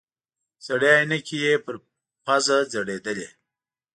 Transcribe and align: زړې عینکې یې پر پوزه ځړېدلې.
زړې 0.65 0.91
عینکې 0.97 1.37
یې 1.45 1.53
پر 1.65 1.75
پوزه 2.25 2.57
ځړېدلې. 2.71 3.29